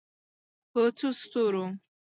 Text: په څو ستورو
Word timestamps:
په 0.71 0.81
څو 0.97 1.09
ستورو 1.19 1.63